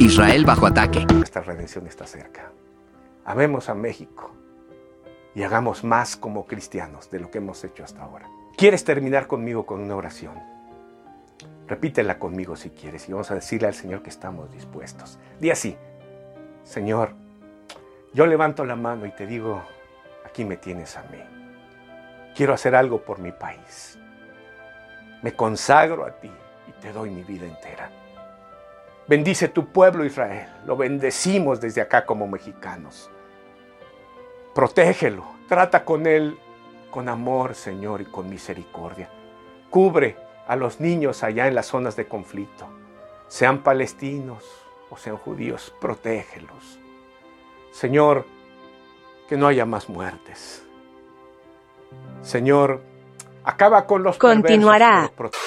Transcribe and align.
Israel 0.00 0.44
bajo 0.44 0.64
ataque. 0.64 1.04
Nuestra 1.12 1.42
redención 1.42 1.88
está 1.88 2.06
cerca. 2.06 2.52
Amemos 3.24 3.68
a 3.68 3.74
México 3.74 4.30
y 5.34 5.42
hagamos 5.42 5.82
más 5.82 6.16
como 6.16 6.46
cristianos 6.46 7.10
de 7.10 7.18
lo 7.18 7.32
que 7.32 7.38
hemos 7.38 7.64
hecho 7.64 7.82
hasta 7.82 8.04
ahora. 8.04 8.28
¿Quieres 8.56 8.84
terminar 8.84 9.26
conmigo 9.26 9.66
con 9.66 9.80
una 9.80 9.96
oración? 9.96 10.34
Repítela 11.66 12.20
conmigo 12.20 12.54
si 12.54 12.70
quieres 12.70 13.08
y 13.08 13.12
vamos 13.12 13.32
a 13.32 13.34
decirle 13.34 13.66
al 13.66 13.74
Señor 13.74 14.02
que 14.02 14.10
estamos 14.10 14.52
dispuestos. 14.52 15.18
Di 15.40 15.50
así, 15.50 15.76
Señor, 16.62 17.14
yo 18.14 18.24
levanto 18.26 18.64
la 18.64 18.76
mano 18.76 19.04
y 19.04 19.10
te 19.10 19.26
digo, 19.26 19.64
aquí 20.24 20.44
me 20.44 20.56
tienes 20.56 20.96
a 20.96 21.02
mí. 21.10 21.18
Quiero 22.36 22.54
hacer 22.54 22.76
algo 22.76 23.02
por 23.02 23.18
mi 23.18 23.32
país. 23.32 23.98
Me 25.24 25.32
consagro 25.32 26.06
a 26.06 26.12
ti 26.12 26.30
y 26.68 26.80
te 26.80 26.92
doy 26.92 27.10
mi 27.10 27.24
vida 27.24 27.46
entera. 27.46 27.90
Bendice 29.08 29.48
tu 29.48 29.66
pueblo 29.72 30.04
Israel. 30.04 30.48
Lo 30.66 30.76
bendecimos 30.76 31.60
desde 31.60 31.80
acá 31.80 32.04
como 32.04 32.28
mexicanos. 32.28 33.10
Protégelo. 34.54 35.24
Trata 35.48 35.84
con 35.84 36.06
él 36.06 36.38
con 36.90 37.08
amor, 37.08 37.54
Señor, 37.54 38.02
y 38.02 38.04
con 38.04 38.28
misericordia. 38.28 39.08
Cubre 39.70 40.16
a 40.46 40.56
los 40.56 40.80
niños 40.80 41.22
allá 41.22 41.46
en 41.46 41.54
las 41.54 41.66
zonas 41.66 41.96
de 41.96 42.06
conflicto. 42.06 42.68
Sean 43.28 43.62
palestinos 43.62 44.44
o 44.90 44.96
sean 44.98 45.16
judíos, 45.16 45.74
protégelos. 45.80 46.78
Señor, 47.72 48.26
que 49.28 49.36
no 49.36 49.46
haya 49.46 49.64
más 49.64 49.88
muertes. 49.88 50.64
Señor, 52.20 52.82
acaba 53.44 53.86
con 53.86 54.02
los 54.02 54.18
Continuará. 54.18 55.10
perversos, 55.16 55.40